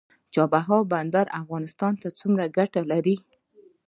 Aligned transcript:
چابهار 0.33 0.83
بندر 0.93 1.25
افغانستان 1.41 1.93
ته 2.01 2.07
څومره 2.19 2.45
ګټه 2.57 2.81
لري؟ 2.91 3.15